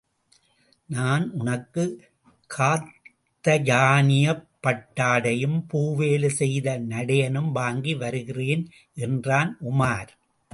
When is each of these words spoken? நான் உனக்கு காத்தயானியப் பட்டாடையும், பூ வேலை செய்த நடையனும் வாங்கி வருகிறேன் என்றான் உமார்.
நான் 0.89 1.31
உனக்கு 1.31 1.83
காத்தயானியப் 2.49 4.41
பட்டாடையும், 4.63 5.59
பூ 5.67 5.95
வேலை 5.95 6.29
செய்த 6.29 6.79
நடையனும் 6.89 7.51
வாங்கி 7.51 7.95
வருகிறேன் 7.95 8.65
என்றான் 8.97 9.57
உமார். 9.71 10.11